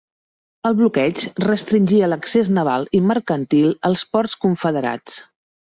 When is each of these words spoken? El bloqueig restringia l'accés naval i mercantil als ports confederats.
El 0.69 0.77
bloqueig 0.79 1.21
restringia 1.43 2.09
l'accés 2.15 2.49
naval 2.59 2.89
i 3.01 3.05
mercantil 3.11 3.79
als 3.93 4.09
ports 4.17 4.39
confederats. 4.47 5.25